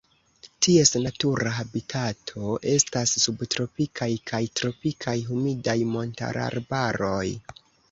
Ties 0.67 0.91
natura 1.01 1.51
habitato 1.57 2.55
estas 2.71 3.13
subtropikaj 3.25 4.09
kaj 4.33 4.41
tropikaj 4.63 5.17
humidaj 5.31 5.79
montararbaroj. 5.95 7.25